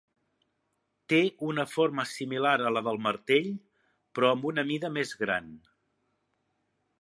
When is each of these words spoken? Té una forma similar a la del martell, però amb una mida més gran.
Té 1.11 1.19
una 1.47 1.65
forma 1.73 2.05
similar 2.11 2.53
a 2.61 2.71
la 2.77 2.83
del 2.87 2.97
martell, 3.09 3.51
però 4.19 4.33
amb 4.37 4.49
una 4.53 4.65
mida 4.71 4.91
més 4.97 5.13
gran. 5.21 5.55